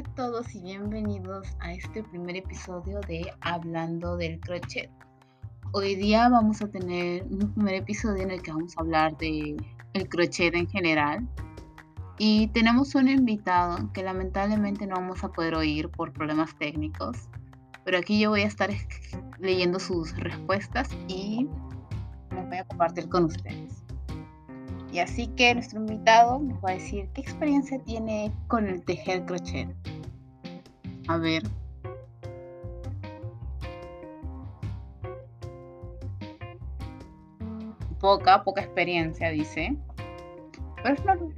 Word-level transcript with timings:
Hola 0.00 0.08
a 0.08 0.14
todos 0.14 0.54
y 0.54 0.62
bienvenidos 0.62 1.46
a 1.60 1.74
este 1.74 2.02
primer 2.02 2.34
episodio 2.34 3.00
de 3.00 3.30
Hablando 3.42 4.16
del 4.16 4.40
crochet. 4.40 4.88
Hoy 5.72 5.94
día 5.94 6.30
vamos 6.30 6.62
a 6.62 6.68
tener 6.68 7.24
un 7.24 7.52
primer 7.52 7.74
episodio 7.74 8.22
en 8.22 8.30
el 8.30 8.40
que 8.40 8.50
vamos 8.50 8.74
a 8.78 8.80
hablar 8.80 9.14
de 9.18 9.58
el 9.92 10.08
crochet 10.08 10.54
en 10.54 10.66
general. 10.70 11.28
Y 12.16 12.46
tenemos 12.48 12.94
un 12.94 13.08
invitado 13.10 13.92
que 13.92 14.02
lamentablemente 14.02 14.86
no 14.86 14.94
vamos 14.94 15.22
a 15.22 15.28
poder 15.32 15.54
oír 15.54 15.90
por 15.90 16.14
problemas 16.14 16.56
técnicos. 16.58 17.28
Pero 17.84 17.98
aquí 17.98 18.18
yo 18.18 18.30
voy 18.30 18.40
a 18.40 18.46
estar 18.46 18.70
leyendo 19.38 19.78
sus 19.78 20.16
respuestas 20.16 20.88
y 21.08 21.46
las 22.34 22.48
voy 22.48 22.56
a 22.56 22.64
compartir 22.64 23.06
con 23.10 23.24
ustedes. 23.24 23.84
Y 24.92 24.98
así 24.98 25.28
que 25.28 25.54
nuestro 25.54 25.78
invitado 25.78 26.40
nos 26.40 26.58
va 26.64 26.70
a 26.70 26.74
decir 26.74 27.08
qué 27.14 27.20
experiencia 27.20 27.78
tiene 27.84 28.32
con 28.48 28.66
el 28.66 28.82
tejer 28.82 29.24
crochet. 29.24 29.68
A 31.10 31.18
ver. 31.18 31.42
Poca, 37.98 38.44
poca 38.44 38.60
experiencia, 38.60 39.30
dice. 39.30 39.76
Pero 40.76 40.94
es 40.94 41.04
normal. 41.04 41.34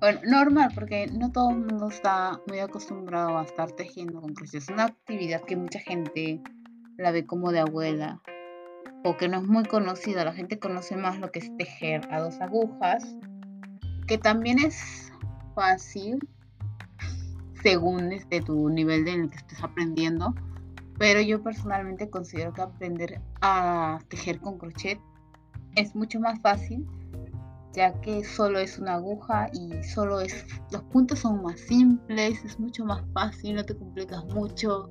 Bueno, 0.00 0.20
normal, 0.26 0.70
porque 0.74 1.06
no 1.06 1.32
todo 1.32 1.48
el 1.48 1.60
mundo 1.60 1.88
está 1.88 2.38
muy 2.46 2.58
acostumbrado 2.58 3.38
a 3.38 3.44
estar 3.44 3.72
tejiendo 3.72 4.20
con 4.20 4.34
crochet. 4.34 4.60
Es 4.60 4.68
una 4.68 4.84
actividad 4.84 5.40
que 5.40 5.56
mucha 5.56 5.78
gente 5.78 6.42
la 6.98 7.10
ve 7.10 7.24
como 7.24 7.52
de 7.52 7.60
abuela 7.60 8.20
o 9.02 9.16
que 9.16 9.28
no 9.28 9.38
es 9.38 9.44
muy 9.44 9.64
conocida, 9.64 10.26
la 10.26 10.34
gente 10.34 10.58
conoce 10.58 10.94
más 10.94 11.18
lo 11.20 11.32
que 11.32 11.38
es 11.38 11.56
tejer 11.56 12.06
a 12.10 12.20
dos 12.20 12.38
agujas, 12.42 13.16
que 14.06 14.18
también 14.18 14.58
es 14.58 15.10
fácil 15.54 16.18
según 17.64 18.12
este, 18.12 18.40
tu 18.40 18.68
nivel 18.68 19.08
en 19.08 19.22
el 19.22 19.30
que 19.30 19.38
estés 19.38 19.64
aprendiendo, 19.64 20.32
pero 20.98 21.20
yo 21.20 21.42
personalmente 21.42 22.08
considero 22.08 22.52
que 22.52 22.62
aprender 22.62 23.20
a 23.40 23.98
tejer 24.08 24.38
con 24.38 24.58
crochet 24.58 25.00
es 25.74 25.96
mucho 25.96 26.20
más 26.20 26.40
fácil 26.40 26.86
ya 27.74 27.92
que 28.00 28.24
solo 28.24 28.60
es 28.60 28.78
una 28.78 28.94
aguja 28.94 29.48
y 29.52 29.82
solo 29.82 30.20
es 30.20 30.46
los 30.70 30.82
puntos 30.84 31.18
son 31.18 31.42
más 31.42 31.58
simples, 31.58 32.44
es 32.44 32.58
mucho 32.58 32.84
más 32.84 33.02
fácil, 33.12 33.56
no 33.56 33.64
te 33.64 33.76
complicas 33.76 34.24
mucho. 34.26 34.90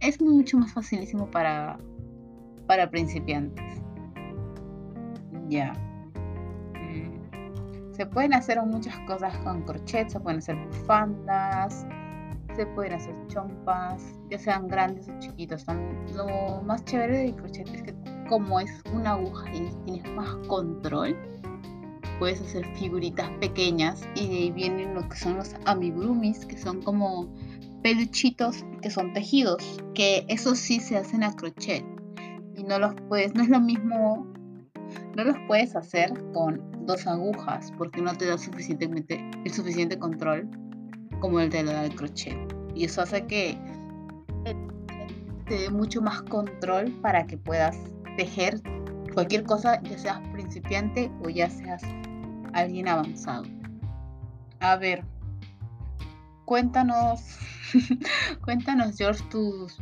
Es 0.00 0.20
mucho 0.20 0.58
más 0.58 0.72
facilísimo 0.72 1.30
para 1.30 1.78
para 2.66 2.90
principiantes. 2.90 3.80
Ya. 5.48 5.72
Se 7.96 8.04
pueden 8.04 8.34
hacer 8.34 8.60
muchas 8.62 8.94
cosas 9.06 9.34
con 9.38 9.62
crochet, 9.62 10.10
se 10.10 10.20
pueden 10.20 10.40
hacer 10.40 10.56
bufandas, 10.66 11.86
se 12.54 12.66
pueden 12.66 12.92
hacer 12.92 13.14
chompas, 13.28 14.02
ya 14.30 14.38
sean 14.38 14.68
grandes 14.68 15.08
o 15.08 15.18
chiquitos. 15.18 15.64
Lo 16.14 16.60
más 16.60 16.84
chévere 16.84 17.18
del 17.18 17.36
crochet 17.36 17.66
es 17.68 17.82
que 17.82 17.94
como 18.28 18.60
es 18.60 18.70
una 18.92 19.12
aguja 19.12 19.50
y 19.54 19.70
tienes 19.86 20.12
más 20.12 20.28
control, 20.46 21.16
puedes 22.18 22.42
hacer 22.42 22.66
figuritas 22.76 23.30
pequeñas 23.40 24.06
y 24.14 24.28
de 24.28 24.34
ahí 24.34 24.50
vienen 24.50 24.92
lo 24.92 25.08
que 25.08 25.16
son 25.16 25.38
los 25.38 25.54
amigurumis, 25.64 26.44
que 26.44 26.58
son 26.58 26.82
como 26.82 27.32
peluchitos 27.82 28.62
que 28.82 28.90
son 28.90 29.14
tejidos, 29.14 29.80
que 29.94 30.26
eso 30.28 30.54
sí 30.54 30.80
se 30.80 30.98
hacen 30.98 31.22
a 31.22 31.34
crochet 31.34 31.82
y 32.56 32.62
no 32.62 32.78
los 32.78 32.94
puedes, 33.08 33.34
no 33.34 33.42
es 33.42 33.48
lo 33.48 33.60
mismo, 33.60 34.26
no 35.16 35.24
los 35.24 35.36
puedes 35.46 35.74
hacer 35.76 36.12
con 36.32 36.60
dos 36.86 37.06
agujas 37.06 37.72
porque 37.76 38.00
no 38.00 38.14
te 38.14 38.26
da 38.26 38.38
suficientemente, 38.38 39.30
el 39.44 39.52
suficiente 39.52 39.98
control 39.98 40.48
como 41.20 41.40
el 41.40 41.50
de 41.50 41.64
la 41.64 41.82
del 41.82 41.94
crochet. 41.94 42.36
Y 42.74 42.84
eso 42.84 43.02
hace 43.02 43.26
que 43.26 43.58
te 45.46 45.54
dé 45.54 45.70
mucho 45.70 46.02
más 46.02 46.22
control 46.22 46.90
para 47.02 47.26
que 47.26 47.38
puedas 47.38 47.76
tejer 48.16 48.60
cualquier 49.14 49.44
cosa, 49.44 49.80
ya 49.82 49.98
seas 49.98 50.20
principiante 50.32 51.10
o 51.24 51.28
ya 51.28 51.48
seas 51.48 51.82
alguien 52.52 52.88
avanzado. 52.88 53.44
A 54.60 54.76
ver, 54.76 55.04
cuéntanos, 56.44 57.20
cuéntanos 58.44 58.96
George 58.96 59.22
tus 59.30 59.80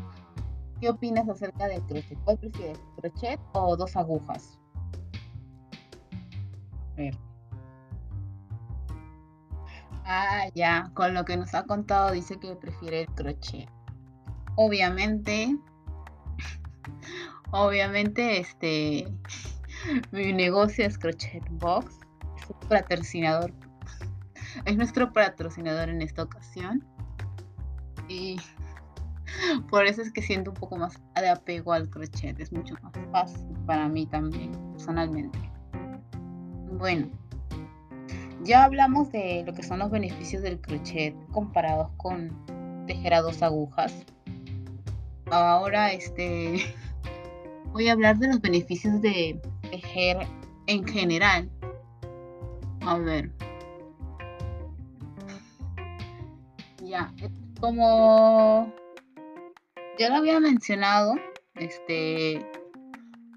¿Qué 0.81 0.91
opinas 0.91 1.28
acerca 1.28 1.66
del 1.69 1.81
crochet? 1.82 2.19
¿Cuál 2.25 2.38
prefieres, 2.38 2.78
crochet 2.97 3.41
o 3.53 3.76
dos 3.76 3.97
agujas? 3.97 4.59
Ah, 10.06 10.49
ya, 10.55 10.91
con 10.94 11.15
lo 11.15 11.25
que 11.25 11.37
nos 11.37 11.55
ha 11.55 11.65
contado 11.65 12.12
dice 12.12 12.38
que 12.38 12.55
prefiere 12.56 13.03
el 13.03 13.09
crochet. 13.15 13.69
Obviamente, 14.56 15.56
obviamente, 17.50 18.41
este, 18.41 19.09
mi 20.12 20.33
negocio 20.33 20.87
es 20.87 20.99
Crochet 20.99 21.44
Box, 21.50 21.99
es 22.37 22.50
un 22.50 22.69
patrocinador, 22.69 23.53
es 24.66 24.77
nuestro 24.77 25.12
patrocinador 25.12 25.88
en 25.88 26.03
esta 26.03 26.22
ocasión. 26.22 26.84
Y 28.09 28.37
por 29.71 29.87
eso 29.87 30.03
es 30.03 30.12
que 30.12 30.22
siento 30.22 30.50
un 30.50 30.56
poco 30.56 30.77
más 30.77 31.00
de 31.15 31.28
apego 31.28 31.72
al 31.72 31.88
crochet. 31.88 32.38
Es 32.38 32.53
mucho 32.53 32.75
más 32.83 32.93
fácil 33.10 33.47
para 33.66 33.88
mí 33.88 34.06
también, 34.06 34.53
personalmente. 34.72 35.53
Bueno, 36.78 37.06
ya 38.42 38.64
hablamos 38.64 39.12
de 39.12 39.44
lo 39.46 39.54
que 39.54 39.62
son 39.62 39.78
los 39.78 39.92
beneficios 39.92 40.42
del 40.42 40.60
crochet 40.60 41.14
comparados 41.30 41.92
con 41.96 42.30
tejer 42.88 43.14
a 43.14 43.22
dos 43.22 43.42
agujas. 43.44 44.04
Ahora 45.30 45.92
este 45.92 46.64
voy 47.72 47.88
a 47.88 47.92
hablar 47.92 48.18
de 48.18 48.26
los 48.26 48.40
beneficios 48.40 49.00
de 49.00 49.40
tejer 49.70 50.26
en 50.66 50.84
general. 50.84 51.48
A 52.80 52.98
ver. 52.98 53.30
Ya, 56.82 57.12
como 57.60 58.72
ya 59.96 60.08
lo 60.08 60.16
había 60.16 60.41
mencionado, 60.41 61.14
este 61.54 62.44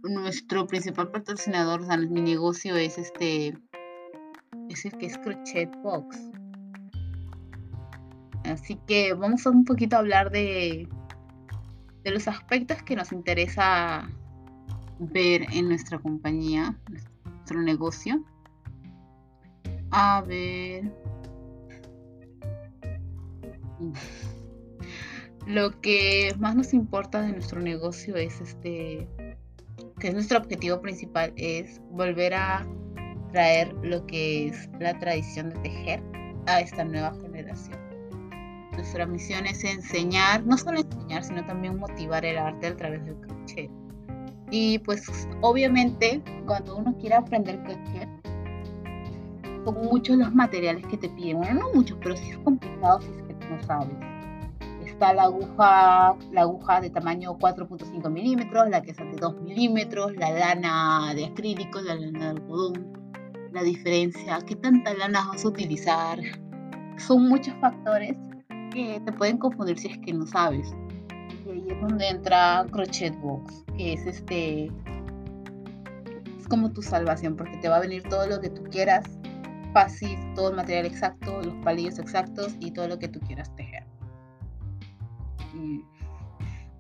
nuestro 0.04 0.68
principal 0.68 1.12
patrocinador, 1.12 1.82
o 1.82 1.98
mi 1.98 2.22
negocio 2.22 2.76
es 2.76 2.98
este 2.98 3.58
es 4.70 4.86
el 4.86 4.92
que 4.98 5.06
es 5.08 5.18
Crochet 5.18 5.72
Box. 5.82 6.18
Así 8.46 8.80
que 8.88 9.14
vamos 9.14 9.46
a 9.46 9.50
un 9.50 9.66
poquito 9.66 9.96
a 9.96 10.00
hablar 10.00 10.32
de, 10.32 10.88
de 12.04 12.12
los 12.12 12.28
aspectos 12.28 12.82
que 12.84 12.96
nos 12.96 13.12
interesa 13.12 14.10
ver 15.00 15.46
en 15.52 15.68
nuestra 15.68 16.00
compañía, 16.00 16.78
nuestro 17.26 17.62
negocio. 17.62 18.24
A 19.92 20.22
ver. 20.22 20.92
Lo 25.46 25.80
que 25.82 26.36
más 26.40 26.56
nos 26.56 26.74
importa 26.74 27.22
de 27.22 27.32
nuestro 27.32 27.62
negocio 27.62 28.16
es 28.18 28.42
este, 28.42 29.08
que 30.00 30.10
es 30.10 30.14
nuestro 30.14 30.38
objetivo 30.38 30.80
principal, 30.82 31.34
es 31.38 31.82
volver 31.92 32.34
a 32.34 32.68
traer 33.32 33.74
lo 33.82 34.06
que 34.06 34.48
es 34.48 34.70
la 34.80 34.98
tradición 35.00 35.50
de 35.50 35.60
tejer 35.60 36.04
a 36.46 36.62
esta 36.62 36.84
nueva 36.84 37.14
generación. 37.22 37.78
Nuestra 38.74 39.08
misión 39.08 39.46
es 39.48 39.64
enseñar, 39.64 40.46
no 40.46 40.58
solo 40.58 40.80
enseñar, 40.80 41.24
sino 41.24 41.46
también 41.46 41.80
motivar 41.80 42.24
el 42.26 42.38
arte 42.38 42.68
a 42.68 42.76
través 42.76 43.04
del 43.06 43.16
crochet. 43.16 43.72
Y 44.52 44.80
pues 44.80 45.28
obviamente 45.42 46.22
cuando 46.46 46.78
uno 46.78 46.96
quiere 47.00 47.16
aprender 47.16 47.62
crochet, 47.64 48.08
son 49.66 49.76
muchos 49.86 50.16
los 50.18 50.34
materiales 50.34 50.86
que 50.86 50.98
te 50.98 51.10
piden. 51.10 51.38
Bueno, 51.38 51.62
no 51.62 51.74
muchos, 51.74 51.98
pero 52.02 52.16
sí 52.16 52.30
es 52.30 52.38
complicado 52.38 53.02
si 53.02 53.08
es 53.08 53.24
que 53.24 53.50
no 53.50 53.62
sabes 53.64 54.17
está 54.98 55.14
la 55.14 55.24
aguja, 55.26 56.16
la 56.32 56.42
aguja 56.42 56.82
de 56.82 56.90
tamaño 56.90 57.38
4.5 57.38 58.10
milímetros, 58.10 58.68
la 58.68 58.82
que 58.82 58.92
es 58.92 58.98
de 58.98 59.16
2 59.20 59.42
milímetros, 59.42 60.16
la 60.16 60.32
lana 60.32 61.14
de 61.14 61.26
acrílico, 61.26 61.80
la 61.82 61.94
lana 61.94 62.20
de 62.20 62.26
algodón, 62.32 62.94
la 63.52 63.62
diferencia, 63.62 64.40
qué 64.48 64.56
tanta 64.56 64.96
lana 64.96 65.28
vas 65.28 65.46
a 65.46 65.50
utilizar. 65.50 66.18
Son 66.98 67.30
muchos 67.30 67.54
factores 67.62 68.18
que 68.74 69.00
te 69.06 69.12
pueden 69.12 69.38
confundir 69.38 69.78
si 69.78 69.90
es 69.90 70.00
que 70.00 70.14
no 70.14 70.26
sabes. 70.26 70.74
Y 71.46 71.52
ahí 71.52 71.68
es 71.70 71.80
donde 71.80 72.10
entra 72.10 72.66
Crochet 72.72 73.16
Box, 73.22 73.66
que 73.78 73.94
es 73.94 74.08
este. 74.08 74.72
Es 76.40 76.48
como 76.50 76.72
tu 76.72 76.82
salvación, 76.82 77.36
porque 77.36 77.56
te 77.58 77.70
va 77.70 77.76
a 77.76 77.82
venir 77.82 78.02
todo 78.10 78.26
lo 78.26 78.42
que 78.42 78.50
tú 78.50 78.64
quieras, 78.64 79.06
fácil, 79.74 80.18
todo 80.34 80.50
el 80.50 80.56
material 80.56 80.88
exacto, 80.88 81.40
los 81.44 81.54
palillos 81.64 82.00
exactos 82.00 82.56
y 82.60 82.72
todo 82.72 82.88
lo 82.88 82.98
que 82.98 83.08
tú 83.08 83.20
quieras 83.20 83.56
tejer 83.56 83.87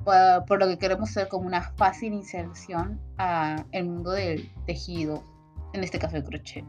por, 0.03 0.59
lo 0.59 0.67
que 0.67 0.77
queremos 0.77 1.09
ser 1.09 1.27
como 1.27 1.47
una 1.47 1.61
fácil 1.61 2.13
inserción 2.13 2.99
a 3.17 3.65
el 3.71 3.85
mundo 3.85 4.11
del 4.11 4.49
tejido, 4.65 5.23
en 5.73 5.83
este 5.83 5.99
caso 5.99 6.17
el 6.17 6.23
crochet. 6.23 6.65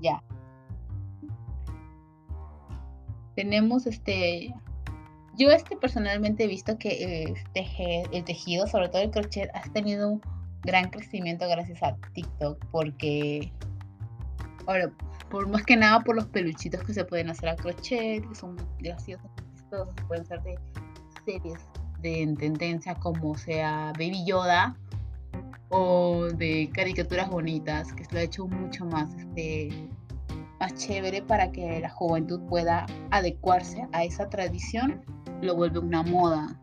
ya. 0.00 0.22
tenemos 3.34 3.86
este 3.86 4.54
yo 5.36 5.50
este 5.50 5.76
personalmente 5.76 6.44
he 6.44 6.46
visto 6.46 6.78
que 6.78 7.24
el, 7.24 7.34
el 8.12 8.24
tejido, 8.24 8.66
sobre 8.68 8.88
todo 8.88 9.02
el 9.02 9.10
crochet, 9.10 9.50
ha 9.52 9.62
tenido 9.72 10.08
un 10.08 10.22
gran 10.62 10.90
crecimiento 10.90 11.48
gracias 11.48 11.82
a 11.82 11.96
TikTok 12.14 12.64
porque, 12.70 13.52
bueno, 14.64 14.92
por 15.34 15.48
más 15.48 15.64
que 15.64 15.76
nada 15.76 15.98
por 15.98 16.14
los 16.14 16.26
peluchitos 16.26 16.84
que 16.84 16.94
se 16.94 17.04
pueden 17.04 17.28
hacer 17.28 17.48
a 17.48 17.56
crochet, 17.56 18.24
que 18.24 18.34
son 18.36 18.56
graciosos, 18.78 19.28
chistosos, 19.56 19.92
pueden 20.06 20.24
ser 20.24 20.40
de 20.42 20.56
series 21.24 21.58
de 22.02 22.36
tendencia 22.38 22.94
como 22.94 23.36
sea 23.36 23.92
Baby 23.98 24.24
Yoda 24.24 24.76
o 25.70 26.26
de 26.26 26.70
caricaturas 26.72 27.28
bonitas, 27.28 27.92
que 27.94 28.04
lo 28.12 28.20
ha 28.20 28.22
hecho 28.22 28.46
mucho 28.46 28.84
más 28.84 29.12
este 29.14 29.88
más 30.60 30.72
chévere 30.76 31.20
para 31.20 31.50
que 31.50 31.80
la 31.80 31.90
juventud 31.90 32.40
pueda 32.48 32.86
adecuarse 33.10 33.88
a 33.90 34.04
esa 34.04 34.30
tradición 34.30 35.04
lo 35.42 35.56
vuelve 35.56 35.80
una 35.80 36.04
moda. 36.04 36.56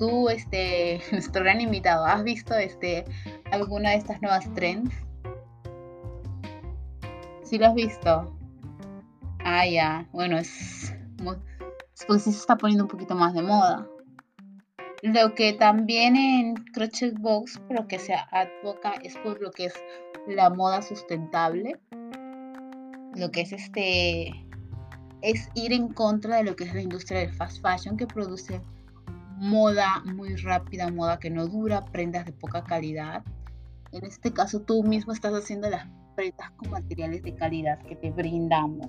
Tú, 0.00 0.28
este, 0.30 1.00
nuestro 1.12 1.44
gran 1.44 1.60
invitado, 1.60 2.04
¿has 2.04 2.24
visto 2.24 2.56
este, 2.56 3.04
alguna 3.52 3.90
de 3.90 3.98
estas 3.98 4.20
nuevas 4.20 4.52
trends? 4.54 4.92
¿Sí 7.48 7.56
lo 7.56 7.68
has 7.68 7.74
visto? 7.74 8.36
Ah, 9.38 9.66
ya. 9.66 10.06
Bueno, 10.12 10.36
es. 10.36 10.94
Pues 12.06 12.22
sí 12.22 12.30
se 12.30 12.40
está 12.40 12.56
poniendo 12.56 12.84
un 12.84 12.88
poquito 12.88 13.14
más 13.14 13.32
de 13.32 13.40
moda. 13.40 13.88
Lo 15.02 15.34
que 15.34 15.54
también 15.54 16.14
en 16.14 16.56
Crochet 16.74 17.18
Box, 17.18 17.58
pero 17.66 17.88
que 17.88 17.98
se 17.98 18.14
advoca, 18.14 18.92
es 19.02 19.16
por 19.16 19.40
lo 19.40 19.50
que 19.50 19.66
es 19.66 19.74
la 20.26 20.50
moda 20.50 20.82
sustentable. 20.82 21.80
Lo 23.14 23.30
que 23.30 23.40
es 23.40 23.52
este 23.52 24.28
es 25.22 25.48
ir 25.54 25.72
en 25.72 25.88
contra 25.88 26.36
de 26.36 26.44
lo 26.44 26.54
que 26.54 26.64
es 26.64 26.74
la 26.74 26.82
industria 26.82 27.20
del 27.20 27.32
fast 27.32 27.62
fashion 27.62 27.96
que 27.96 28.06
produce 28.06 28.60
moda 29.38 30.02
muy 30.04 30.36
rápida, 30.36 30.90
moda 30.90 31.18
que 31.18 31.30
no 31.30 31.46
dura, 31.46 31.86
prendas 31.86 32.26
de 32.26 32.32
poca 32.32 32.62
calidad. 32.62 33.24
En 33.92 34.04
este 34.04 34.34
caso 34.34 34.60
tú 34.60 34.82
mismo 34.82 35.14
estás 35.14 35.32
haciendo 35.32 35.70
las 35.70 35.86
prendas 36.18 36.50
con 36.56 36.70
materiales 36.70 37.22
de 37.22 37.32
calidad 37.36 37.78
que 37.84 37.94
te 37.94 38.10
brindamos 38.10 38.88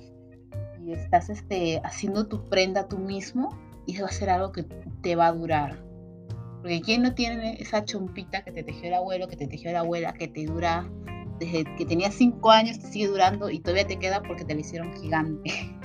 y 0.84 0.94
estás 0.94 1.30
este, 1.30 1.80
haciendo 1.84 2.28
tu 2.28 2.50
prenda 2.50 2.88
tú 2.88 2.98
mismo 2.98 3.56
y 3.86 3.94
eso 3.94 4.06
va 4.06 4.10
a 4.10 4.12
ser 4.12 4.32
algo 4.32 4.52
que 4.52 4.64
te 5.04 5.16
va 5.16 5.28
a 5.28 5.32
durar. 5.32 5.80
Porque 6.62 6.82
¿quién 6.82 7.04
no 7.04 7.14
tiene 7.14 7.58
esa 7.60 7.86
chompita 7.86 8.44
que 8.44 8.52
te 8.52 8.64
tejió 8.64 8.88
el 8.88 8.96
abuelo, 8.96 9.28
que 9.28 9.36
te 9.36 9.46
tejió 9.46 9.72
la 9.72 9.82
abuela, 9.82 10.12
que 10.14 10.28
te 10.28 10.48
dura 10.48 10.90
desde 11.40 11.66
que 11.76 11.86
tenías 11.86 12.16
5 12.16 12.50
años, 12.50 12.80
te 12.80 12.88
sigue 12.88 13.06
durando 13.06 13.52
y 13.52 13.60
todavía 13.60 13.86
te 13.86 14.00
queda 14.00 14.24
porque 14.24 14.44
te 14.44 14.56
la 14.56 14.62
hicieron 14.62 14.92
gigante? 14.96 15.52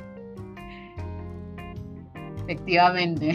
Efectivamente. 2.45 3.35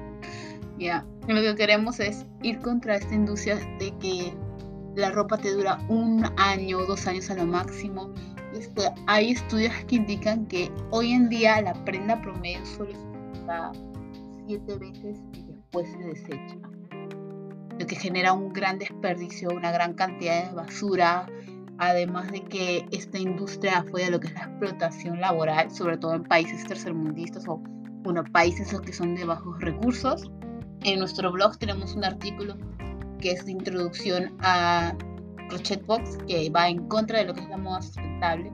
ya, 0.78 1.04
lo 1.28 1.42
que 1.42 1.54
queremos 1.56 2.00
es 2.00 2.24
ir 2.42 2.58
contra 2.60 2.96
esta 2.96 3.14
industria 3.14 3.56
de 3.78 3.92
que 3.98 4.32
la 4.94 5.10
ropa 5.10 5.38
te 5.38 5.52
dura 5.52 5.78
un 5.88 6.24
año, 6.36 6.84
dos 6.86 7.06
años 7.06 7.30
a 7.30 7.34
lo 7.34 7.46
máximo. 7.46 8.12
Este, 8.54 8.82
hay 9.06 9.32
estudios 9.32 9.72
que 9.86 9.96
indican 9.96 10.46
que 10.46 10.70
hoy 10.90 11.12
en 11.12 11.28
día 11.28 11.60
la 11.62 11.72
prenda 11.84 12.20
promedio 12.20 12.64
solo 12.66 12.92
se 12.92 13.40
usa 13.40 13.72
siete 14.46 14.76
veces 14.76 15.18
y 15.32 15.42
después 15.44 15.90
se 15.90 15.98
desecha. 15.98 16.56
Lo 17.78 17.86
que 17.86 17.96
genera 17.96 18.32
un 18.32 18.52
gran 18.52 18.78
desperdicio, 18.78 19.48
una 19.50 19.72
gran 19.72 19.94
cantidad 19.94 20.48
de 20.48 20.54
basura, 20.54 21.26
además 21.78 22.30
de 22.30 22.42
que 22.42 22.86
esta 22.92 23.18
industria 23.18 23.84
fue 23.90 24.10
lo 24.10 24.20
que 24.20 24.28
es 24.28 24.34
la 24.34 24.44
explotación 24.44 25.20
laboral, 25.20 25.70
sobre 25.70 25.96
todo 25.96 26.14
en 26.14 26.24
países 26.24 26.64
tercermundistas 26.66 27.48
o 27.48 27.60
bueno, 28.02 28.24
países 28.32 28.78
que 28.80 28.92
son 28.92 29.14
de 29.14 29.24
bajos 29.24 29.60
recursos. 29.60 30.30
En 30.84 30.98
nuestro 30.98 31.32
blog 31.32 31.56
tenemos 31.58 31.94
un 31.94 32.04
artículo 32.04 32.56
que 33.22 33.30
es 33.30 33.48
introducción 33.48 34.36
a 34.40 34.94
Crochet 35.48 35.86
Box, 35.86 36.18
que 36.26 36.50
va 36.50 36.68
en 36.68 36.86
contra 36.88 37.20
de 37.20 37.26
lo 37.26 37.34
que 37.34 37.40
es 37.40 37.48
la 37.48 37.56
moda 37.56 37.80
sustentable 37.80 38.52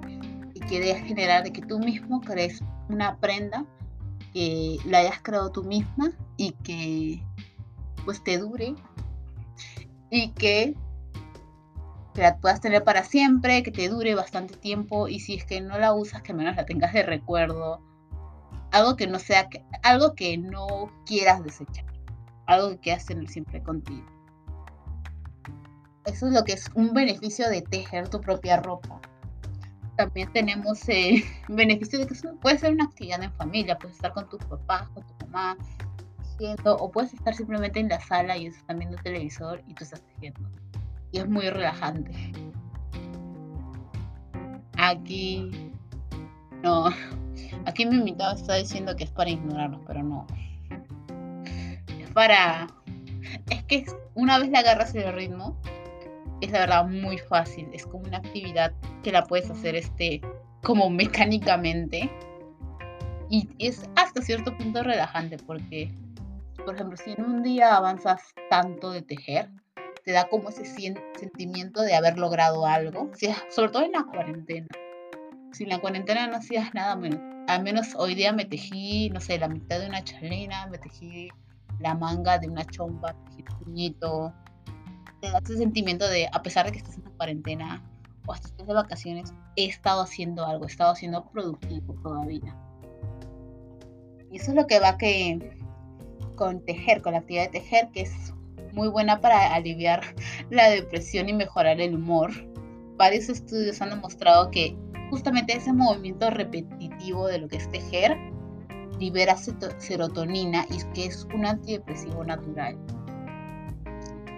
y 0.54 0.60
que 0.60 0.78
debe 0.78 1.00
generar 1.00 1.42
de 1.42 1.52
que 1.52 1.62
tú 1.62 1.78
mismo 1.78 2.20
crees 2.20 2.62
una 2.88 3.16
prenda 3.18 3.64
que 4.32 4.76
la 4.84 4.98
hayas 4.98 5.20
creado 5.22 5.50
tú 5.50 5.64
misma 5.64 6.10
y 6.36 6.52
que 6.52 7.22
pues 8.04 8.22
te 8.22 8.38
dure 8.38 8.74
y 10.10 10.30
que, 10.32 10.74
que 12.14 12.22
la 12.22 12.38
puedas 12.38 12.60
tener 12.60 12.84
para 12.84 13.04
siempre, 13.04 13.62
que 13.62 13.70
te 13.70 13.88
dure 13.88 14.14
bastante 14.14 14.54
tiempo 14.54 15.08
y 15.08 15.20
si 15.20 15.34
es 15.34 15.44
que 15.44 15.60
no 15.60 15.78
la 15.78 15.94
usas 15.94 16.22
que 16.22 16.34
menos 16.34 16.56
la 16.56 16.66
tengas 16.66 16.92
de 16.92 17.02
recuerdo 17.02 17.80
algo 18.70 18.96
que 18.96 19.06
no 19.06 19.18
sea, 19.18 19.48
algo 19.82 20.14
que 20.14 20.36
no 20.36 20.90
quieras 21.06 21.42
desechar, 21.42 21.86
algo 22.46 22.70
que 22.70 22.78
quieras 22.78 23.06
tener 23.06 23.28
siempre 23.28 23.62
contigo. 23.62 24.17
Eso 26.08 26.26
es 26.26 26.32
lo 26.32 26.42
que 26.44 26.52
es 26.52 26.70
un 26.74 26.92
beneficio 26.94 27.48
de 27.50 27.62
tejer 27.62 28.08
tu 28.08 28.20
propia 28.20 28.56
ropa. 28.58 29.00
También 29.96 30.32
tenemos 30.32 30.88
el 30.88 31.16
eh, 31.16 31.24
beneficio 31.48 31.98
de 31.98 32.06
que 32.06 32.14
puede 32.40 32.58
ser 32.58 32.72
una 32.72 32.84
actividad 32.84 33.22
en 33.22 33.32
familia, 33.34 33.78
puedes 33.78 33.96
estar 33.96 34.12
con 34.12 34.28
tus 34.28 34.42
papás, 34.44 34.88
con 34.90 35.06
tu 35.06 35.26
mamá, 35.26 35.56
tejiendo, 36.38 36.76
o 36.76 36.90
puedes 36.90 37.12
estar 37.12 37.34
simplemente 37.34 37.80
en 37.80 37.88
la 37.88 38.00
sala 38.00 38.36
y 38.36 38.46
están 38.46 38.78
viendo 38.78 38.96
televisor 38.98 39.62
y 39.66 39.74
tú 39.74 39.84
estás 39.84 40.02
tejiendo. 40.02 40.40
Y 41.12 41.18
es 41.18 41.28
muy 41.28 41.50
relajante. 41.50 42.12
Aquí, 44.76 45.72
no, 46.62 46.90
Aquí 47.66 47.86
mi 47.86 47.96
invitado 47.96 48.34
está 48.34 48.54
diciendo 48.54 48.96
que 48.96 49.04
es 49.04 49.10
para 49.10 49.30
ignorarnos, 49.30 49.82
pero 49.86 50.02
no. 50.02 50.26
Es 52.00 52.10
para... 52.10 52.66
Es 53.50 53.62
que 53.64 53.84
una 54.14 54.38
vez 54.38 54.50
le 54.50 54.58
agarras 54.58 54.94
el 54.94 55.12
ritmo, 55.12 55.60
es 56.40 56.50
la 56.50 56.60
verdad 56.60 56.86
muy 56.86 57.18
fácil. 57.18 57.68
Es 57.72 57.86
como 57.86 58.04
una 58.04 58.18
actividad 58.18 58.72
que 59.02 59.12
la 59.12 59.24
puedes 59.24 59.50
hacer 59.50 59.76
este, 59.76 60.20
como 60.62 60.90
mecánicamente. 60.90 62.10
Y 63.30 63.48
es 63.58 63.88
hasta 63.96 64.22
cierto 64.22 64.56
punto 64.56 64.82
relajante 64.82 65.36
porque, 65.38 65.92
por 66.64 66.74
ejemplo, 66.74 66.96
si 66.96 67.12
en 67.12 67.24
un 67.24 67.42
día 67.42 67.76
avanzas 67.76 68.22
tanto 68.48 68.90
de 68.90 69.02
tejer, 69.02 69.50
te 70.04 70.12
da 70.12 70.28
como 70.28 70.48
ese 70.48 70.64
sentimiento 70.64 71.82
de 71.82 71.94
haber 71.94 72.18
logrado 72.18 72.64
algo, 72.64 73.10
sobre 73.50 73.70
todo 73.70 73.82
en 73.84 73.92
la 73.92 74.04
cuarentena. 74.04 74.68
Si 75.52 75.64
en 75.64 75.70
la 75.70 75.78
cuarentena 75.78 76.26
no 76.26 76.36
hacías 76.36 76.72
nada, 76.72 76.96
menos 76.96 77.20
al 77.48 77.62
menos 77.62 77.94
hoy 77.96 78.14
día 78.14 78.32
me 78.32 78.44
tejí, 78.44 79.08
no 79.10 79.20
sé, 79.20 79.38
la 79.38 79.48
mitad 79.48 79.80
de 79.80 79.86
una 79.86 80.04
chalena, 80.04 80.66
me 80.66 80.78
tejí 80.78 81.30
la 81.80 81.94
manga 81.94 82.38
de 82.38 82.48
una 82.48 82.64
chompa, 82.64 83.14
tejí 83.24 83.42
puñito. 83.42 84.34
Te 85.20 85.30
da 85.30 85.38
ese 85.38 85.56
sentimiento 85.56 86.08
de, 86.08 86.28
a 86.32 86.42
pesar 86.42 86.66
de 86.66 86.72
que 86.72 86.78
estás 86.78 86.96
en 86.96 87.02
cuarentena 87.16 87.82
o 88.26 88.32
hasta 88.32 88.48
estés 88.48 88.66
de 88.66 88.74
vacaciones, 88.74 89.34
he 89.56 89.66
estado 89.66 90.02
haciendo 90.02 90.46
algo, 90.46 90.64
he 90.64 90.68
estado 90.68 90.94
siendo 90.94 91.24
productivo 91.30 91.94
todavía. 92.02 92.56
Y 94.30 94.36
eso 94.36 94.50
es 94.50 94.56
lo 94.56 94.66
que 94.66 94.78
va 94.78 94.98
que 94.98 95.56
con 96.36 96.64
tejer, 96.64 97.02
con 97.02 97.12
la 97.12 97.18
actividad 97.18 97.44
de 97.44 97.60
tejer, 97.60 97.88
que 97.92 98.02
es 98.02 98.32
muy 98.72 98.88
buena 98.88 99.20
para 99.20 99.54
aliviar 99.54 100.02
la 100.50 100.70
depresión 100.70 101.28
y 101.28 101.32
mejorar 101.32 101.80
el 101.80 101.94
humor. 101.94 102.30
Varios 102.96 103.28
estudios 103.28 103.80
han 103.82 103.90
demostrado 103.90 104.50
que 104.50 104.76
justamente 105.10 105.56
ese 105.56 105.72
movimiento 105.72 106.30
repetitivo 106.30 107.26
de 107.26 107.38
lo 107.38 107.48
que 107.48 107.56
es 107.56 107.70
tejer 107.70 108.16
libera 108.98 109.36
serotonina 109.36 110.66
y 110.70 110.82
que 110.92 111.06
es 111.06 111.26
un 111.32 111.46
antidepresivo 111.46 112.24
natural. 112.24 112.76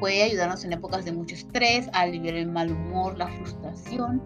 Puede 0.00 0.22
ayudarnos 0.22 0.64
en 0.64 0.72
épocas 0.72 1.04
de 1.04 1.12
mucho 1.12 1.34
estrés, 1.34 1.88
a 1.92 2.00
aliviar 2.00 2.34
el 2.34 2.50
mal 2.50 2.72
humor, 2.72 3.18
la 3.18 3.28
frustración, 3.28 4.22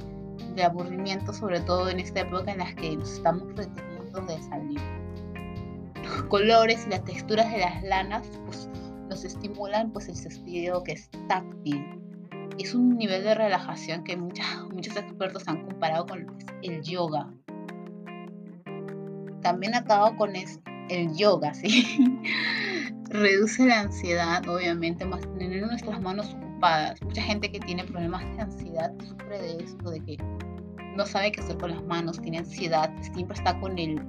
el 0.56 0.62
aburrimiento, 0.62 1.32
sobre 1.32 1.60
todo 1.60 1.90
en 1.90 1.98
esta 1.98 2.20
época 2.20 2.52
en 2.52 2.58
la 2.58 2.72
que 2.76 2.96
nos 2.96 3.14
estamos 3.14 3.48
reteniendo 3.56 4.20
de 4.20 4.42
salir. 4.44 4.80
Los 6.04 6.22
colores 6.24 6.84
y 6.86 6.90
las 6.90 7.04
texturas 7.04 7.50
de 7.50 7.58
las 7.58 7.82
lanas 7.82 8.26
pues, 8.46 8.68
nos 9.10 9.24
estimulan 9.24 9.90
pues, 9.90 10.08
el 10.08 10.14
sentido 10.14 10.84
que 10.84 10.92
es 10.92 11.10
táctil, 11.28 11.84
es 12.58 12.74
un 12.74 12.96
nivel 12.96 13.24
de 13.24 13.34
relajación 13.34 14.04
que 14.04 14.16
muchos 14.16 14.96
expertos 14.96 15.48
han 15.48 15.64
comparado 15.66 16.06
con 16.06 16.26
el 16.62 16.82
yoga. 16.82 17.32
También 19.42 19.74
acabo 19.74 20.16
con 20.16 20.36
el 20.88 21.14
yoga, 21.16 21.54
¿sí? 21.54 22.22
Reduce 23.10 23.64
la 23.66 23.80
ansiedad, 23.80 24.46
obviamente, 24.48 25.04
más 25.04 25.20
tener 25.38 25.66
nuestras 25.66 26.00
manos 26.00 26.34
ocupadas. 26.34 27.00
Mucha 27.02 27.22
gente 27.22 27.50
que 27.50 27.60
tiene 27.60 27.84
problemas 27.84 28.22
de 28.36 28.42
ansiedad 28.42 28.92
sufre 29.06 29.40
de 29.40 29.64
esto, 29.64 29.90
de 29.90 30.00
que 30.00 30.16
no 30.96 31.06
sabe 31.06 31.32
qué 31.32 31.40
hacer 31.40 31.58
con 31.58 31.70
las 31.70 31.84
manos, 31.84 32.20
tiene 32.20 32.38
ansiedad, 32.38 32.90
siempre 33.00 33.36
está 33.36 33.58
con 33.60 33.78
el 33.78 34.00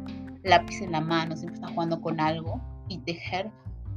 lápiz 0.44 0.82
en 0.82 0.91
la 0.91 1.01
mano, 1.01 1.36
siempre 1.36 1.55
está 1.55 1.67
jugando 1.74 2.00
con 2.01 2.20
algo 2.20 2.62
y 2.88 3.00
tejer 3.00 3.51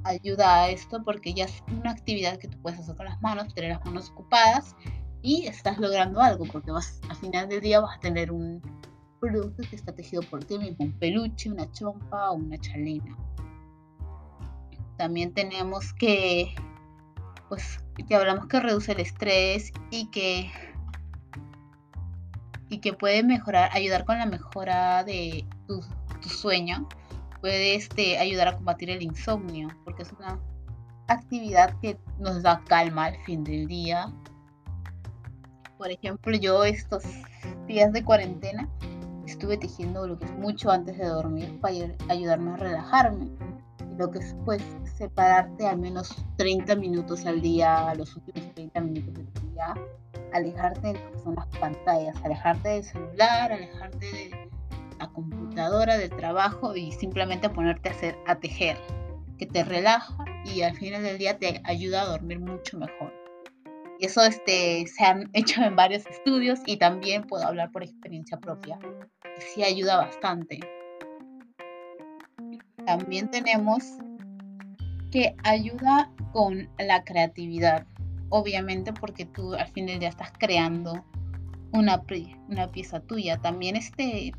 ayuda 0.04 0.62
a 0.62 0.70
esto 0.70 1.02
porque 1.04 1.34
ya 1.34 1.44
es 1.44 1.62
una 1.70 1.90
actividad 1.90 2.38
que 2.38 2.48
tú 2.48 2.58
puedes 2.62 2.80
hacer 2.80 2.96
con 2.96 3.06
las 3.06 3.20
manos, 3.20 3.54
tener 3.54 3.70
las 3.70 3.84
manos 3.84 4.10
ocupadas 4.10 4.74
y 5.22 5.46
estás 5.46 5.78
logrando 5.78 6.20
algo 6.20 6.44
porque 6.46 6.70
vas 6.70 7.00
al 7.08 7.16
final 7.16 7.48
del 7.48 7.60
día 7.60 7.80
vas 7.80 7.96
a 7.96 8.00
tener 8.00 8.30
un 8.30 8.62
producto 9.20 9.62
que 9.68 9.76
está 9.76 9.94
tejido 9.94 10.22
por 10.22 10.44
ti 10.44 10.58
mismo, 10.58 10.86
un 10.86 10.92
peluche, 10.92 11.50
una 11.50 11.70
chompa 11.72 12.30
o 12.30 12.34
una 12.34 12.58
chalina. 12.58 13.16
También 14.96 15.32
tenemos 15.32 15.92
que, 15.94 16.54
pues, 17.48 17.80
que 18.08 18.14
hablamos 18.14 18.46
que 18.46 18.60
reduce 18.60 18.92
el 18.92 19.00
estrés 19.00 19.72
y 19.90 20.06
que 20.06 20.50
y 22.68 22.78
que 22.78 22.92
puede 22.92 23.22
mejorar, 23.22 23.70
ayudar 23.72 24.04
con 24.04 24.18
la 24.18 24.26
mejora 24.26 25.04
de 25.04 25.44
tu, 25.66 25.82
sueño, 26.28 26.86
puede 27.40 27.74
este, 27.74 28.18
ayudar 28.18 28.48
a 28.48 28.56
combatir 28.56 28.90
el 28.90 29.02
insomnio, 29.02 29.68
porque 29.84 30.02
es 30.02 30.12
una 30.12 30.38
actividad 31.06 31.74
que 31.80 31.98
nos 32.18 32.42
da 32.42 32.62
calma 32.66 33.06
al 33.06 33.16
fin 33.24 33.44
del 33.44 33.66
día. 33.66 34.12
Por 35.78 35.90
ejemplo, 35.90 36.36
yo 36.36 36.64
estos 36.64 37.04
días 37.66 37.92
de 37.92 38.04
cuarentena 38.04 38.68
estuve 39.38 39.56
tejiendo 39.56 40.04
lo 40.08 40.18
que 40.18 40.24
es 40.24 40.36
mucho 40.36 40.68
antes 40.68 40.98
de 40.98 41.06
dormir 41.06 41.60
para 41.60 41.74
ayudarme 42.08 42.50
a 42.50 42.56
relajarme. 42.56 43.28
Lo 43.96 44.10
que 44.10 44.18
es 44.18 44.34
pues 44.44 44.60
separarte 44.96 45.64
al 45.64 45.78
menos 45.78 46.12
30 46.38 46.74
minutos 46.74 47.24
al 47.24 47.40
día, 47.40 47.94
los 47.94 48.16
últimos 48.16 48.52
30 48.54 48.80
minutos 48.80 49.14
del 49.14 49.52
día, 49.52 49.74
alejarte 50.32 50.88
de 50.88 50.94
lo 50.94 51.12
que 51.12 51.18
son 51.20 51.36
las 51.36 51.46
pantallas, 51.58 52.16
alejarte 52.24 52.68
del 52.68 52.84
celular, 52.84 53.52
alejarte 53.52 54.06
de 54.06 54.50
la 54.98 55.08
computadora, 55.08 55.96
del 55.96 56.10
trabajo 56.10 56.74
y 56.74 56.90
simplemente 56.90 57.48
ponerte 57.48 57.90
a 57.90 57.92
hacer 57.92 58.18
a 58.26 58.40
tejer, 58.40 58.76
que 59.38 59.46
te 59.46 59.62
relaja 59.62 60.16
y 60.44 60.62
al 60.62 60.74
final 60.74 61.04
del 61.04 61.16
día 61.16 61.38
te 61.38 61.60
ayuda 61.62 62.02
a 62.02 62.06
dormir 62.06 62.40
mucho 62.40 62.76
mejor. 62.76 63.12
Y 64.00 64.06
eso 64.06 64.22
este, 64.22 64.84
se 64.88 65.04
han 65.04 65.30
hecho 65.32 65.62
en 65.62 65.76
varios 65.76 66.06
estudios 66.06 66.58
y 66.66 66.76
también 66.76 67.22
puedo 67.22 67.46
hablar 67.46 67.70
por 67.70 67.84
experiencia 67.84 68.38
propia. 68.38 68.80
Sí 69.40 69.62
ayuda 69.62 69.96
bastante. 69.96 70.60
También 72.86 73.30
tenemos 73.30 73.84
que 75.10 75.34
ayuda 75.44 76.10
con 76.32 76.68
la 76.78 77.04
creatividad 77.04 77.86
obviamente 78.30 78.92
porque 78.92 79.24
tú 79.24 79.54
al 79.54 79.68
fin 79.68 79.86
del 79.86 80.00
día 80.00 80.08
estás 80.08 80.32
creando 80.38 81.04
una, 81.72 82.02
una 82.48 82.70
pieza 82.70 83.00
tuya. 83.00 83.38
También 83.38 83.76
este 83.76 84.32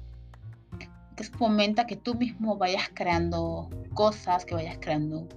que 1.16 1.24
fomenta 1.26 1.86
que 1.86 1.98
tú 1.98 2.16
mismo 2.16 2.58
vayas 2.58 2.90
creando 2.94 3.70
cosas, 3.94 4.46
que 4.46 4.56
vayas 4.56 4.78
creando 4.80 5.28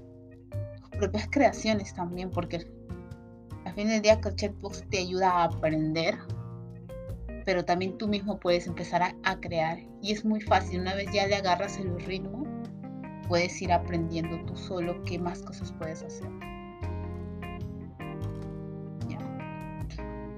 propias 0.92 1.26
creaciones 1.28 1.92
también, 1.94 2.30
porque 2.30 2.64
al 3.64 3.74
fin 3.74 3.88
del 3.88 4.00
día 4.00 4.20
Crochetbox 4.20 4.88
te 4.90 4.98
ayuda 4.98 5.30
a 5.30 5.44
aprender, 5.44 6.16
pero 7.44 7.64
también 7.64 7.98
tú 7.98 8.08
mismo 8.08 8.38
puedes 8.38 8.66
empezar 8.66 9.02
a, 9.22 9.40
crear. 9.40 9.78
Y 10.00 10.12
es 10.12 10.24
muy 10.24 10.40
fácil, 10.40 10.80
una 10.80 10.94
vez 10.94 11.10
ya 11.12 11.26
le 11.26 11.36
agarras 11.36 11.78
el 11.78 11.98
ritmo, 12.00 12.44
puedes 13.28 13.60
ir 13.62 13.72
aprendiendo 13.72 14.44
tú 14.46 14.56
solo 14.56 15.02
qué 15.04 15.18
más 15.18 15.42
cosas 15.42 15.72
puedes 15.72 16.02
hacer. 16.02 16.28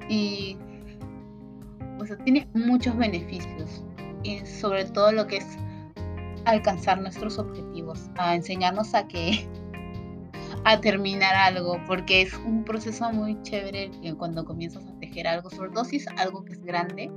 y 0.09 0.59
pues, 1.99 2.13
tiene 2.25 2.47
muchos 2.53 2.97
beneficios 2.97 3.83
y 4.23 4.39
sobre 4.45 4.85
todo 4.85 5.13
lo 5.13 5.27
que 5.27 5.39
es 5.39 5.57
alcanzar 6.45 7.01
nuestros 7.01 7.39
objetivos, 7.39 8.11
a 8.17 8.35
enseñarnos 8.35 8.95
a 8.95 9.09
que 9.09 9.49
a 10.65 10.81
terminar 10.81 11.35
algo, 11.35 11.81
porque 11.87 12.23
es 12.23 12.35
un 12.35 12.65
proceso 12.65 13.13
muy 13.13 13.41
chévere 13.43 13.91
cuando 14.17 14.45
comienzas 14.45 14.85
a 14.87 14.99
tejer 14.99 15.27
algo, 15.27 15.51
sobre 15.51 15.71
todo 15.71 15.85
si 15.85 15.97
es 15.97 16.09
algo 16.17 16.45
que 16.45 16.55
es 16.55 16.65
grande, 16.65 17.11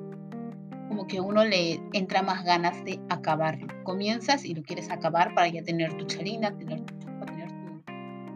como 0.89 1.07
que 1.07 1.19
uno 1.19 1.45
le 1.45 1.79
entra 1.93 2.21
más 2.21 2.43
ganas 2.43 2.83
de 2.83 2.99
acabar. 3.09 3.57
Comienzas 3.83 4.45
y 4.45 4.53
lo 4.53 4.63
quieres 4.63 4.89
acabar 4.89 5.33
para 5.33 5.47
ya 5.47 5.63
tener 5.63 5.95
tu 5.97 6.05
chalina, 6.05 6.55
tener 6.57 6.81
tu 6.81 6.95
tener 7.25 7.49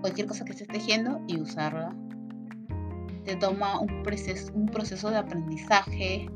cualquier 0.01 0.27
cosa 0.27 0.45
que 0.45 0.51
estés 0.51 0.67
tejiendo 0.67 1.21
y 1.27 1.39
usarla 1.39 1.93
te 3.23 3.35
toma 3.35 3.79
un 3.79 4.03
proceso, 4.03 4.51
un 4.53 4.67
proceso 4.67 5.09
de 5.09 5.17
aprendizaje, 5.17 6.29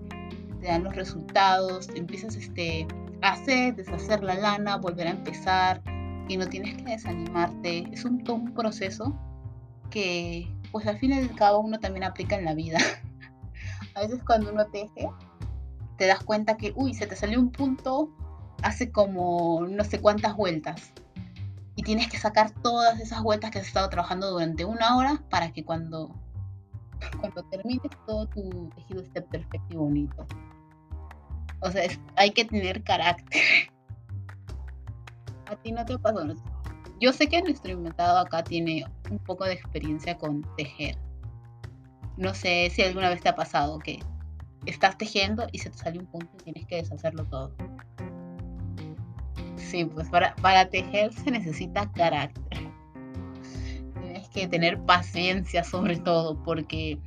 te 0.61 0.67
dan 0.67 0.83
los 0.83 0.95
resultados, 0.95 1.89
empiezas 1.95 2.35
este, 2.35 2.87
a 3.21 3.33
hacer, 3.33 3.75
deshacer 3.75 4.23
la 4.23 4.35
lana, 4.35 4.77
volver 4.77 5.07
a 5.07 5.11
empezar 5.11 5.81
y 6.27 6.37
no 6.37 6.47
tienes 6.47 6.75
que 6.75 6.83
desanimarte. 6.83 7.89
Es 7.91 8.05
un, 8.05 8.23
un 8.29 8.53
proceso 8.53 9.13
que 9.89 10.51
pues 10.71 10.87
al 10.87 10.97
fin 10.97 11.13
y 11.13 11.19
al 11.19 11.35
cabo 11.35 11.59
uno 11.59 11.79
también 11.79 12.03
aplica 12.03 12.35
en 12.35 12.45
la 12.45 12.53
vida. 12.53 12.79
a 13.95 14.01
veces 14.01 14.21
cuando 14.25 14.51
uno 14.51 14.65
teje, 14.67 15.09
te 15.97 16.07
das 16.07 16.23
cuenta 16.23 16.57
que, 16.57 16.73
uy, 16.75 16.93
se 16.93 17.07
te 17.07 17.15
salió 17.15 17.39
un 17.39 17.51
punto 17.51 18.09
hace 18.61 18.91
como 18.91 19.65
no 19.67 19.83
sé 19.83 20.01
cuántas 20.01 20.35
vueltas. 20.35 20.91
Y 21.75 21.83
tienes 21.83 22.09
que 22.09 22.17
sacar 22.17 22.51
todas 22.51 22.99
esas 22.99 23.21
vueltas 23.21 23.51
que 23.51 23.59
has 23.59 23.67
estado 23.67 23.89
trabajando 23.89 24.31
durante 24.31 24.65
una 24.65 24.97
hora 24.97 25.23
para 25.29 25.51
que 25.51 25.63
cuando 25.63 26.09
cuando 27.19 27.43
termines 27.43 27.91
todo 28.05 28.27
tu 28.27 28.69
tejido 28.75 29.01
esté 29.01 29.21
perfecto 29.21 29.67
y 29.69 29.77
bonito. 29.77 30.25
O 31.61 31.71
sea, 31.71 31.83
hay 32.15 32.31
que 32.31 32.45
tener 32.45 32.83
carácter. 32.83 33.41
A 35.47 35.55
ti 35.55 35.71
no 35.71 35.85
te 35.85 35.97
pasó. 35.97 36.25
Yo 36.99 37.11
sé 37.11 37.27
que 37.27 37.41
nuestro 37.41 37.71
inventado 37.71 38.17
acá 38.17 38.43
tiene 38.43 38.85
un 39.11 39.19
poco 39.19 39.45
de 39.45 39.53
experiencia 39.53 40.17
con 40.17 40.41
tejer. 40.55 40.97
No 42.17 42.33
sé 42.33 42.69
si 42.73 42.81
alguna 42.81 43.09
vez 43.09 43.21
te 43.21 43.29
ha 43.29 43.35
pasado 43.35 43.79
que 43.79 43.99
estás 44.65 44.97
tejiendo 44.97 45.47
y 45.51 45.59
se 45.59 45.69
te 45.69 45.77
sale 45.77 45.99
un 45.99 46.05
punto 46.05 46.29
y 46.39 46.43
tienes 46.43 46.65
que 46.67 46.77
deshacerlo 46.77 47.25
todo. 47.25 47.51
Sí, 49.57 49.85
pues 49.85 50.09
para, 50.09 50.35
para 50.35 50.69
tejer 50.69 51.11
se 51.13 51.31
necesita 51.31 51.91
carácter 51.91 52.65
que 54.35 54.47
tener 54.49 54.77
paciencia 54.81 55.63
sobre 55.63 55.95
todo, 55.95 56.37
porque 56.43 56.99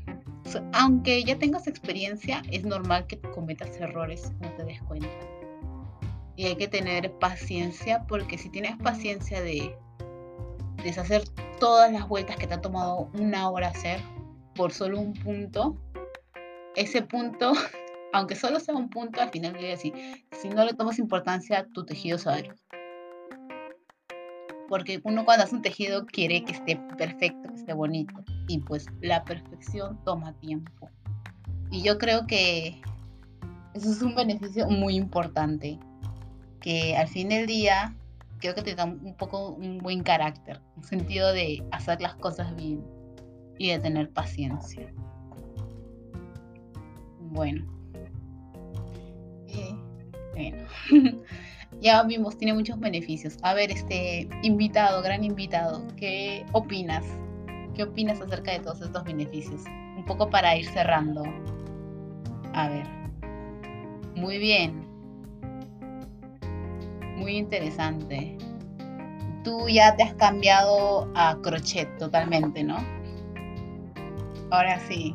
aunque 0.72 1.22
ya 1.22 1.38
tengas 1.38 1.66
experiencia, 1.66 2.42
es 2.50 2.64
normal 2.64 3.06
que 3.06 3.20
cometas 3.20 3.78
errores, 3.78 4.32
no 4.40 4.50
te 4.54 4.64
des 4.64 4.80
cuenta. 4.82 5.08
Y 6.38 6.46
hay 6.46 6.54
que 6.54 6.68
tener 6.68 7.10
paciencia, 7.18 8.04
porque 8.06 8.38
si 8.38 8.48
tienes 8.48 8.76
paciencia 8.76 9.42
de 9.42 9.76
deshacer 10.84 11.24
todas 11.58 11.92
las 11.92 12.06
vueltas 12.06 12.36
que 12.36 12.46
te 12.46 12.54
ha 12.54 12.60
tomado 12.60 13.10
una 13.18 13.50
hora 13.50 13.66
hacer 13.66 14.00
por 14.54 14.70
solo 14.72 15.00
un 15.00 15.14
punto, 15.14 15.76
ese 16.76 17.02
punto, 17.02 17.54
aunque 18.12 18.36
solo 18.36 18.60
sea 18.60 18.76
un 18.76 18.88
punto, 18.88 19.20
al 19.20 19.30
final 19.30 19.54
voy 19.54 19.66
a 19.66 19.70
decir, 19.70 19.92
si 20.30 20.48
no 20.48 20.64
le 20.64 20.74
tomas 20.74 21.00
importancia, 21.00 21.66
tu 21.74 21.84
tejido 21.84 22.18
se 22.18 22.28
va 22.28 22.36
a 22.36 22.42
porque 24.68 25.00
uno 25.02 25.24
cuando 25.24 25.44
hace 25.44 25.56
un 25.56 25.62
tejido 25.62 26.06
quiere 26.06 26.44
que 26.44 26.52
esté 26.52 26.76
perfecto, 26.96 27.48
que 27.48 27.54
esté 27.54 27.72
bonito, 27.72 28.14
y 28.46 28.60
pues 28.60 28.86
la 29.00 29.24
perfección 29.24 29.98
toma 30.04 30.34
tiempo. 30.34 30.88
Y 31.72 31.82
yo 31.82 31.98
creo 31.98 32.28
que 32.28 32.80
eso 33.74 33.90
es 33.90 34.02
un 34.02 34.14
beneficio 34.14 34.68
muy 34.68 34.94
importante, 34.94 35.80
que 36.60 36.96
al 36.96 37.08
fin 37.08 37.28
del 37.28 37.46
día 37.46 37.94
creo 38.38 38.54
que 38.54 38.62
te 38.62 38.74
da 38.74 38.84
un 38.84 39.14
poco 39.14 39.50
un 39.50 39.78
buen 39.78 40.02
carácter, 40.02 40.60
un 40.76 40.84
sentido 40.84 41.32
de 41.32 41.62
hacer 41.72 42.00
las 42.00 42.14
cosas 42.16 42.54
bien 42.56 42.84
y 43.58 43.70
de 43.70 43.78
tener 43.78 44.10
paciencia. 44.10 44.92
Bueno. 47.20 47.66
Eh, 49.48 49.74
bueno. 50.32 50.66
ya 51.80 52.02
vimos, 52.04 52.38
tiene 52.38 52.54
muchos 52.54 52.78
beneficios. 52.78 53.36
A 53.42 53.54
ver, 53.54 53.70
este 53.70 54.28
invitado, 54.42 55.02
gran 55.02 55.24
invitado, 55.24 55.82
¿qué 55.96 56.44
opinas? 56.52 57.04
¿Qué 57.74 57.82
opinas 57.82 58.20
acerca 58.20 58.52
de 58.52 58.60
todos 58.60 58.80
estos 58.80 59.04
beneficios? 59.04 59.62
Un 59.96 60.04
poco 60.04 60.30
para 60.30 60.56
ir 60.56 60.66
cerrando. 60.66 61.22
A 62.52 62.68
ver. 62.68 62.86
Muy 64.14 64.38
bien. 64.38 64.87
Muy 67.18 67.36
interesante. 67.36 68.38
Tú 69.44 69.68
ya 69.68 69.96
te 69.96 70.04
has 70.04 70.14
cambiado 70.14 71.10
a 71.14 71.36
crochet 71.42 71.88
totalmente, 71.98 72.62
¿no? 72.62 72.78
Ahora 74.50 74.78
sí. 74.80 75.14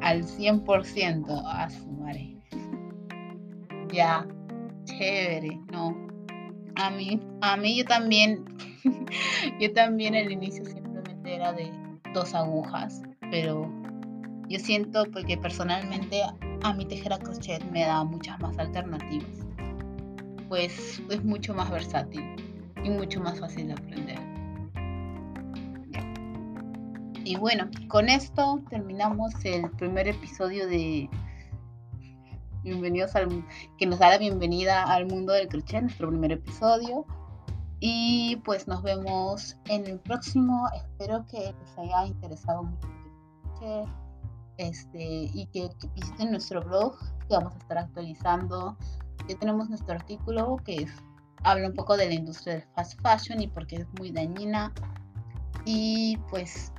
Al 0.00 0.24
100%. 0.24 1.42
A 1.46 1.70
su 1.70 1.86
madre. 1.92 2.36
Ya 3.92 4.26
chévere, 4.86 5.60
no. 5.70 5.94
A 6.76 6.90
mí, 6.90 7.20
a 7.40 7.56
mí 7.56 7.76
yo 7.76 7.84
también, 7.84 8.44
yo 9.60 9.72
también 9.72 10.14
al 10.14 10.30
inicio 10.30 10.64
simplemente 10.64 11.34
era 11.34 11.52
de 11.52 11.70
dos 12.14 12.34
agujas, 12.34 13.02
pero 13.30 13.70
yo 14.48 14.58
siento 14.58 15.04
porque 15.12 15.36
personalmente 15.36 16.22
a 16.62 16.72
mi 16.72 16.84
tejer 16.84 17.12
a 17.12 17.18
crochet 17.18 17.62
me 17.70 17.82
da 17.82 18.04
muchas 18.04 18.38
más 18.40 18.58
alternativas. 18.58 19.45
Pues 20.48 21.02
es 21.10 21.24
mucho 21.24 21.54
más 21.54 21.70
versátil 21.70 22.22
y 22.84 22.90
mucho 22.90 23.20
más 23.20 23.40
fácil 23.40 23.68
de 23.68 23.72
aprender. 23.72 24.18
Y 27.24 27.36
bueno, 27.36 27.68
con 27.88 28.08
esto 28.08 28.62
terminamos 28.70 29.32
el 29.44 29.68
primer 29.72 30.06
episodio 30.06 30.68
de 30.68 31.10
bienvenidos 32.62 33.16
al 33.16 33.44
que 33.78 33.86
nos 33.86 33.98
da 33.98 34.10
la 34.10 34.18
bienvenida 34.18 34.84
al 34.84 35.06
mundo 35.06 35.32
del 35.32 35.48
crochet, 35.48 35.82
nuestro 35.82 36.08
primer 36.08 36.32
episodio. 36.32 37.04
Y 37.80 38.36
pues 38.44 38.68
nos 38.68 38.82
vemos 38.82 39.56
en 39.66 39.86
el 39.86 39.98
próximo. 39.98 40.68
Espero 40.74 41.26
que 41.26 41.38
les 41.38 41.78
haya 41.78 42.06
interesado 42.06 42.62
mucho 42.62 43.84
este, 44.56 45.30
y 45.32 45.46
que, 45.52 45.68
visiten 45.94 46.30
nuestro 46.30 46.62
blog 46.62 46.98
que 47.28 47.34
vamos 47.34 47.54
a 47.54 47.58
estar 47.58 47.78
actualizando. 47.78 48.76
Ya 49.28 49.36
tenemos 49.38 49.68
nuestro 49.68 49.94
artículo 49.94 50.56
que 50.64 50.86
habla 51.42 51.68
un 51.68 51.74
poco 51.74 51.96
de 51.96 52.06
la 52.06 52.14
industria 52.14 52.54
del 52.54 52.64
fast 52.74 53.00
fashion 53.02 53.40
y 53.40 53.48
por 53.48 53.66
qué 53.66 53.76
es 53.76 53.86
muy 53.98 54.10
dañina. 54.10 54.72
Y 55.64 56.16
pues 56.30 56.72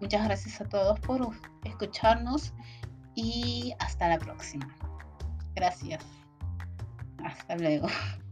muchas 0.00 0.24
gracias 0.24 0.60
a 0.60 0.64
todos 0.64 1.00
por 1.00 1.30
escucharnos 1.64 2.52
y 3.14 3.74
hasta 3.78 4.08
la 4.08 4.18
próxima. 4.18 4.68
Gracias. 5.54 6.04
Hasta 7.24 7.56
luego. 7.56 7.88